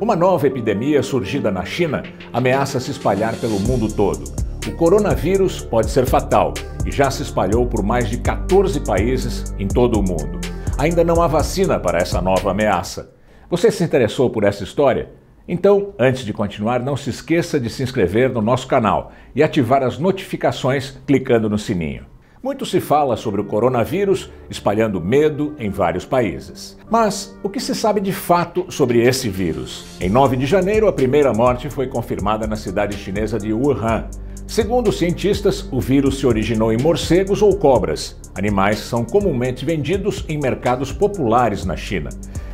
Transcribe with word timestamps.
Uma 0.00 0.16
nova 0.16 0.46
epidemia 0.46 1.02
surgida 1.02 1.50
na 1.50 1.62
China 1.62 2.02
ameaça 2.32 2.80
se 2.80 2.90
espalhar 2.90 3.36
pelo 3.36 3.60
mundo 3.60 3.86
todo. 3.86 4.32
O 4.66 4.74
coronavírus 4.74 5.60
pode 5.60 5.90
ser 5.90 6.06
fatal 6.06 6.54
e 6.86 6.90
já 6.90 7.10
se 7.10 7.22
espalhou 7.22 7.66
por 7.66 7.82
mais 7.82 8.08
de 8.08 8.16
14 8.16 8.80
países 8.80 9.54
em 9.58 9.68
todo 9.68 10.00
o 10.00 10.02
mundo. 10.02 10.40
Ainda 10.78 11.04
não 11.04 11.20
há 11.20 11.26
vacina 11.26 11.78
para 11.78 11.98
essa 11.98 12.18
nova 12.22 12.50
ameaça. 12.50 13.14
Você 13.50 13.70
se 13.70 13.84
interessou 13.84 14.30
por 14.30 14.42
essa 14.42 14.64
história? 14.64 15.10
Então, 15.46 15.92
antes 15.98 16.24
de 16.24 16.32
continuar, 16.32 16.80
não 16.80 16.96
se 16.96 17.10
esqueça 17.10 17.60
de 17.60 17.68
se 17.68 17.82
inscrever 17.82 18.30
no 18.30 18.40
nosso 18.40 18.66
canal 18.66 19.12
e 19.34 19.42
ativar 19.42 19.82
as 19.82 19.98
notificações 19.98 20.98
clicando 21.06 21.50
no 21.50 21.58
sininho. 21.58 22.06
Muito 22.42 22.64
se 22.64 22.80
fala 22.80 23.18
sobre 23.18 23.42
o 23.42 23.44
coronavírus 23.44 24.30
espalhando 24.48 24.98
medo 24.98 25.54
em 25.58 25.68
vários 25.68 26.06
países. 26.06 26.74
Mas 26.90 27.38
o 27.42 27.50
que 27.50 27.60
se 27.60 27.74
sabe 27.74 28.00
de 28.00 28.14
fato 28.14 28.64
sobre 28.70 29.02
esse 29.02 29.28
vírus? 29.28 29.84
Em 30.00 30.08
9 30.08 30.38
de 30.38 30.46
janeiro, 30.46 30.88
a 30.88 30.92
primeira 30.92 31.34
morte 31.34 31.68
foi 31.68 31.86
confirmada 31.86 32.46
na 32.46 32.56
cidade 32.56 32.96
chinesa 32.96 33.38
de 33.38 33.52
Wuhan. 33.52 34.06
Segundo 34.46 34.90
cientistas, 34.90 35.68
o 35.70 35.82
vírus 35.82 36.18
se 36.18 36.26
originou 36.26 36.72
em 36.72 36.78
morcegos 36.78 37.42
ou 37.42 37.54
cobras. 37.58 38.16
Animais 38.34 38.78
são 38.78 39.04
comumente 39.04 39.66
vendidos 39.66 40.24
em 40.26 40.38
mercados 40.38 40.90
populares 40.90 41.66
na 41.66 41.76
China. 41.76 42.08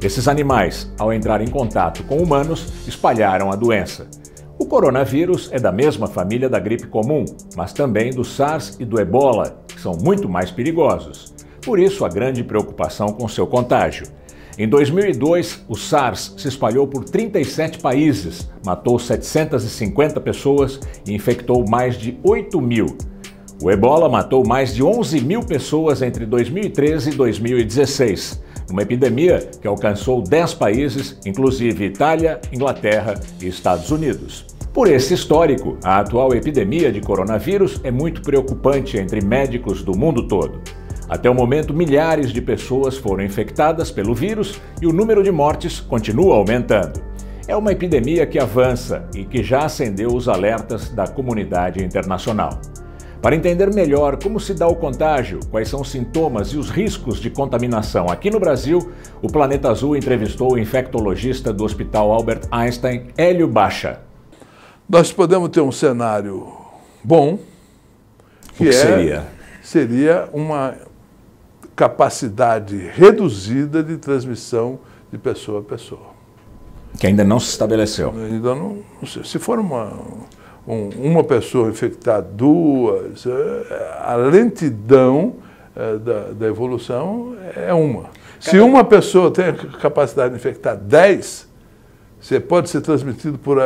Esses 0.00 0.28
animais, 0.28 0.92
ao 0.96 1.12
entrar 1.12 1.40
em 1.40 1.48
contato 1.48 2.04
com 2.04 2.18
humanos, 2.18 2.72
espalharam 2.86 3.50
a 3.50 3.56
doença. 3.56 4.06
Coronavírus 4.72 5.50
é 5.52 5.60
da 5.60 5.70
mesma 5.70 6.06
família 6.06 6.48
da 6.48 6.58
gripe 6.58 6.86
comum, 6.86 7.26
mas 7.54 7.74
também 7.74 8.10
do 8.10 8.24
SARS 8.24 8.78
e 8.80 8.86
do 8.86 8.98
ebola, 8.98 9.62
que 9.68 9.78
são 9.78 9.92
muito 10.02 10.30
mais 10.30 10.50
perigosos. 10.50 11.34
Por 11.60 11.78
isso, 11.78 12.06
a 12.06 12.08
grande 12.08 12.42
preocupação 12.42 13.08
com 13.08 13.28
seu 13.28 13.46
contágio. 13.46 14.06
Em 14.56 14.66
2002, 14.66 15.66
o 15.68 15.76
SARS 15.76 16.34
se 16.38 16.48
espalhou 16.48 16.86
por 16.86 17.04
37 17.04 17.80
países, 17.80 18.50
matou 18.64 18.98
750 18.98 20.18
pessoas 20.22 20.80
e 21.06 21.12
infectou 21.12 21.68
mais 21.68 21.98
de 21.98 22.18
8 22.24 22.58
mil. 22.58 22.96
O 23.62 23.70
ebola 23.70 24.08
matou 24.08 24.42
mais 24.42 24.74
de 24.74 24.82
11 24.82 25.20
mil 25.20 25.42
pessoas 25.42 26.00
entre 26.00 26.24
2013 26.24 27.10
e 27.10 27.14
2016 27.14 28.42
uma 28.70 28.80
epidemia 28.80 29.50
que 29.60 29.68
alcançou 29.68 30.22
10 30.22 30.54
países, 30.54 31.18
inclusive 31.26 31.84
Itália, 31.84 32.40
Inglaterra 32.50 33.20
e 33.38 33.46
Estados 33.46 33.90
Unidos. 33.90 34.51
Por 34.72 34.88
esse 34.88 35.12
histórico, 35.12 35.76
a 35.84 35.98
atual 35.98 36.34
epidemia 36.34 36.90
de 36.90 37.02
coronavírus 37.02 37.78
é 37.84 37.90
muito 37.90 38.22
preocupante 38.22 38.96
entre 38.96 39.22
médicos 39.22 39.82
do 39.82 39.94
mundo 39.94 40.26
todo. 40.26 40.62
Até 41.06 41.28
o 41.28 41.34
momento, 41.34 41.74
milhares 41.74 42.32
de 42.32 42.40
pessoas 42.40 42.96
foram 42.96 43.22
infectadas 43.22 43.90
pelo 43.90 44.14
vírus 44.14 44.58
e 44.80 44.86
o 44.86 44.92
número 44.92 45.22
de 45.22 45.30
mortes 45.30 45.78
continua 45.78 46.36
aumentando. 46.36 47.02
É 47.46 47.54
uma 47.54 47.70
epidemia 47.70 48.24
que 48.24 48.38
avança 48.38 49.06
e 49.14 49.24
que 49.24 49.42
já 49.42 49.66
acendeu 49.66 50.08
os 50.08 50.26
alertas 50.26 50.88
da 50.88 51.06
comunidade 51.06 51.84
internacional. 51.84 52.58
Para 53.20 53.36
entender 53.36 53.72
melhor 53.74 54.16
como 54.16 54.40
se 54.40 54.54
dá 54.54 54.66
o 54.66 54.76
contágio, 54.76 55.38
quais 55.50 55.68
são 55.68 55.82
os 55.82 55.90
sintomas 55.90 56.48
e 56.48 56.56
os 56.56 56.70
riscos 56.70 57.20
de 57.20 57.28
contaminação 57.28 58.06
aqui 58.06 58.30
no 58.30 58.40
Brasil, 58.40 58.90
o 59.20 59.28
Planeta 59.28 59.70
Azul 59.70 59.98
entrevistou 59.98 60.54
o 60.54 60.58
infectologista 60.58 61.52
do 61.52 61.62
Hospital 61.62 62.10
Albert 62.10 62.48
Einstein, 62.50 63.08
Hélio 63.18 63.46
Baixa. 63.46 64.11
Nós 64.92 65.10
podemos 65.10 65.48
ter 65.48 65.62
um 65.62 65.72
cenário 65.72 66.52
bom, 67.02 67.38
que, 68.52 68.64
que 68.64 68.68
é, 68.68 68.72
seria? 68.72 69.26
seria 69.62 70.28
uma 70.34 70.74
capacidade 71.74 72.76
reduzida 72.92 73.82
de 73.82 73.96
transmissão 73.96 74.78
de 75.10 75.16
pessoa 75.16 75.60
a 75.60 75.62
pessoa. 75.62 76.12
Que 76.98 77.06
ainda 77.06 77.24
não 77.24 77.40
se 77.40 77.48
estabeleceu. 77.48 78.10
Ainda 78.10 78.54
não, 78.54 78.82
não 79.00 79.08
sei. 79.08 79.24
Se 79.24 79.38
for 79.38 79.58
uma 79.58 79.94
um, 80.68 80.90
uma 80.98 81.24
pessoa 81.24 81.70
infectar 81.70 82.20
duas, 82.20 83.24
é, 83.24 84.02
a 84.04 84.14
lentidão 84.16 85.36
é, 85.74 85.96
da, 85.96 86.20
da, 86.32 86.46
evolução 86.46 87.34
é 87.56 87.72
uma. 87.72 88.10
Se 88.38 88.58
uma 88.60 88.84
pessoa 88.84 89.30
tem 89.30 89.46
a 89.46 89.54
capacidade 89.54 90.34
de 90.34 90.36
infectar 90.36 90.76
10, 90.76 91.48
você 92.20 92.38
pode 92.38 92.68
ser 92.68 92.82
transmitido 92.82 93.38
por, 93.38 93.58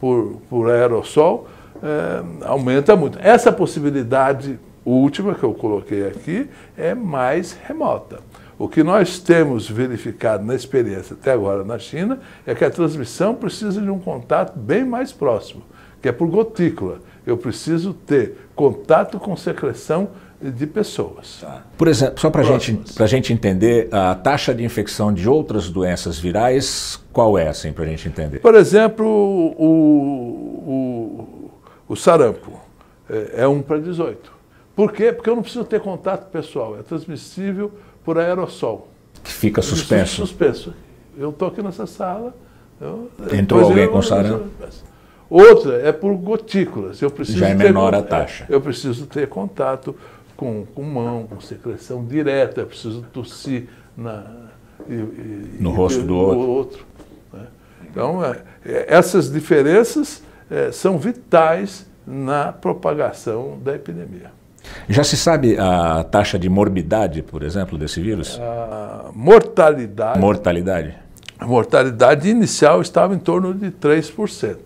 por, 0.00 0.40
por 0.48 0.70
aerossol, 0.70 1.48
é, 1.82 2.46
aumenta 2.46 2.96
muito. 2.96 3.18
Essa 3.20 3.52
possibilidade 3.52 4.58
última 4.84 5.34
que 5.34 5.44
eu 5.44 5.52
coloquei 5.52 6.06
aqui 6.06 6.48
é 6.76 6.94
mais 6.94 7.52
remota. 7.52 8.20
O 8.58 8.68
que 8.68 8.82
nós 8.82 9.18
temos 9.20 9.68
verificado 9.68 10.44
na 10.44 10.54
experiência 10.54 11.14
até 11.14 11.32
agora 11.32 11.62
na 11.62 11.78
China 11.78 12.18
é 12.44 12.54
que 12.54 12.64
a 12.64 12.70
transmissão 12.70 13.34
precisa 13.34 13.80
de 13.80 13.88
um 13.88 13.98
contato 13.98 14.58
bem 14.58 14.84
mais 14.84 15.12
próximo 15.12 15.62
que 16.00 16.08
é 16.08 16.12
por 16.12 16.28
gotícula. 16.28 17.00
Eu 17.26 17.36
preciso 17.36 17.92
ter 17.92 18.48
contato 18.54 19.18
com 19.18 19.36
secreção 19.36 20.08
de 20.40 20.66
pessoas. 20.66 21.38
Tá. 21.40 21.62
Por 21.76 21.88
exemplo, 21.88 22.20
só 22.20 22.30
para 22.30 22.42
gente, 22.42 22.80
a 22.98 23.06
gente 23.06 23.32
entender, 23.32 23.88
a 23.90 24.14
taxa 24.14 24.54
de 24.54 24.64
infecção 24.64 25.12
de 25.12 25.28
outras 25.28 25.68
doenças 25.68 26.18
virais, 26.18 27.00
qual 27.12 27.36
é, 27.36 27.48
assim, 27.48 27.72
para 27.72 27.84
a 27.84 27.88
gente 27.88 28.08
entender? 28.08 28.38
Por 28.38 28.54
exemplo, 28.54 29.06
o, 29.06 29.64
o, 30.68 31.50
o 31.88 31.96
sarampo 31.96 32.52
é, 33.10 33.42
é 33.42 33.48
1 33.48 33.62
para 33.62 33.78
18. 33.78 34.38
Por 34.76 34.92
quê? 34.92 35.12
Porque 35.12 35.28
eu 35.28 35.34
não 35.34 35.42
preciso 35.42 35.64
ter 35.64 35.80
contato 35.80 36.30
pessoal, 36.30 36.78
é 36.78 36.82
transmissível 36.82 37.72
por 38.04 38.16
aerossol. 38.16 38.88
Que 39.24 39.32
fica 39.32 39.60
suspenso. 39.60 40.16
Suspenso. 40.16 40.72
Eu 41.18 41.30
estou 41.30 41.48
aqui 41.48 41.60
nessa 41.60 41.86
sala. 41.86 42.32
Eu, 42.80 43.10
Entrou 43.32 43.60
alguém 43.60 43.84
eu, 43.84 43.90
com 43.90 44.00
sarampo? 44.00 44.46
Outra 45.28 45.82
é 45.82 45.92
por 45.92 46.14
gotículas. 46.14 47.02
Eu 47.02 47.10
preciso 47.10 47.38
Já 47.38 47.48
é 47.48 47.54
menor 47.54 47.94
a 47.94 48.02
taxa. 48.02 48.46
Eu 48.48 48.60
preciso 48.60 49.06
ter 49.06 49.28
contato 49.28 49.94
com, 50.38 50.64
com 50.72 50.84
mão, 50.84 51.26
com 51.26 51.40
secreção 51.40 52.04
direta, 52.04 52.60
eu 52.60 52.66
preciso 52.66 53.02
tossir 53.12 53.68
na, 53.96 54.24
e, 54.88 54.94
e, 54.94 55.56
no 55.58 55.72
rosto 55.72 56.02
do 56.04 56.16
outro. 56.16 56.40
outro 56.40 56.86
né? 57.32 57.46
Então, 57.90 58.24
é, 58.24 58.40
é, 58.64 58.86
essas 58.88 59.32
diferenças 59.32 60.22
é, 60.48 60.70
são 60.70 60.96
vitais 60.96 61.86
na 62.06 62.52
propagação 62.52 63.58
da 63.64 63.74
epidemia. 63.74 64.30
Já 64.88 65.02
se 65.02 65.16
sabe 65.16 65.58
a 65.58 66.04
taxa 66.04 66.38
de 66.38 66.48
morbidade, 66.48 67.20
por 67.20 67.42
exemplo, 67.42 67.76
desse 67.76 68.00
vírus? 68.00 68.38
A 68.40 69.10
mortalidade. 69.12 70.20
Mortalidade. 70.20 70.94
A 71.36 71.46
mortalidade 71.48 72.28
inicial 72.28 72.80
estava 72.80 73.12
em 73.12 73.18
torno 73.18 73.52
de 73.52 73.72
3%. 73.72 74.56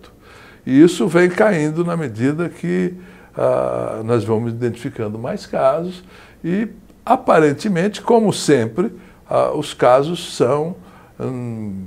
E 0.67 0.83
isso 0.83 1.07
vem 1.07 1.29
caindo 1.29 1.83
na 1.83 1.97
medida 1.97 2.47
que 2.47 2.93
ah, 3.37 4.01
nós 4.03 4.23
vamos 4.23 4.51
identificando 4.51 5.17
mais 5.17 5.45
casos 5.45 6.03
e, 6.43 6.67
aparentemente, 7.05 8.01
como 8.01 8.31
sempre, 8.31 8.91
ah, 9.29 9.51
os 9.51 9.73
casos 9.73 10.35
são 10.35 10.75
hum, 11.19 11.85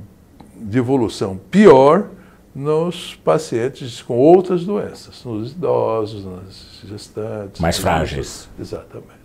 de 0.57 0.79
evolução 0.79 1.39
pior 1.51 2.09
nos 2.55 3.15
pacientes 3.17 4.01
com 4.01 4.17
outras 4.17 4.65
doenças, 4.65 5.23
nos 5.25 5.53
idosos, 5.53 6.25
nas 6.25 6.81
gestantes. 6.85 7.61
Mais 7.61 7.77
frágeis. 7.79 8.49
Exatamente. 8.59 9.17